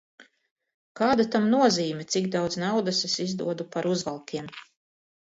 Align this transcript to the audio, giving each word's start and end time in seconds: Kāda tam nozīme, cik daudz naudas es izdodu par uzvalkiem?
Kāda 0.99 1.25
tam 1.35 1.43
nozīme, 1.49 2.05
cik 2.15 2.29
daudz 2.35 2.57
naudas 2.63 3.01
es 3.09 3.17
izdodu 3.25 3.67
par 3.75 3.89
uzvalkiem? 3.91 4.49